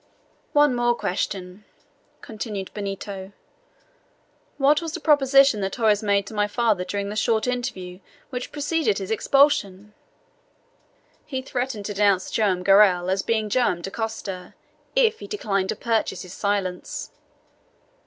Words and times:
"One 0.53 0.73
more 0.73 0.95
question," 0.95 1.63
continued 2.21 2.73
Benito. 2.73 3.33
"What 4.57 4.81
was 4.81 4.93
the 4.93 4.99
proposition 4.99 5.61
that 5.61 5.73
Torres 5.73 6.01
made 6.01 6.25
to 6.25 6.33
my 6.33 6.47
father 6.47 6.83
during 6.83 7.09
the 7.09 7.15
short 7.15 7.45
interview 7.45 7.99
which 8.31 8.51
preceded 8.51 8.97
his 8.97 9.11
expulsion?" 9.11 9.93
"He 11.23 11.43
threatened 11.43 11.85
to 11.85 11.93
denounce 11.93 12.31
Joam 12.31 12.63
Garral 12.63 13.11
as 13.11 13.21
being 13.21 13.47
Joam 13.47 13.83
Dacosta, 13.83 14.55
if 14.95 15.19
he 15.19 15.27
declined 15.27 15.69
to 15.69 15.75
purchase 15.75 16.23
his 16.23 16.33
silence." 16.33 17.11